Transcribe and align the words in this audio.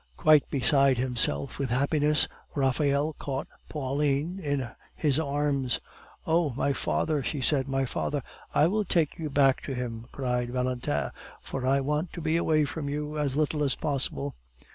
Quite 0.17 0.49
beside 0.49 0.97
himself 0.97 1.59
with 1.59 1.69
happiness, 1.69 2.27
Raphael 2.55 3.13
caught 3.19 3.47
Pauline 3.69 4.39
in 4.39 4.67
his 4.95 5.19
arms. 5.19 5.79
"Oh, 6.25 6.49
my 6.55 6.73
father!" 6.73 7.21
she 7.21 7.39
said; 7.39 7.67
"my 7.67 7.85
father" 7.85 8.23
"I 8.61 8.65
will 8.65 8.83
take 8.83 9.19
you 9.19 9.29
back 9.29 9.61
to 9.65 9.75
him," 9.75 10.07
cried 10.11 10.49
Valentin, 10.49 11.11
"for 11.39 11.67
I 11.67 11.81
want 11.81 12.13
to 12.13 12.21
be 12.21 12.35
away 12.35 12.65
from 12.65 12.89
you 12.89 13.19
as 13.19 13.37
little 13.37 13.61
as 13.63 13.75
possible." 13.75 14.33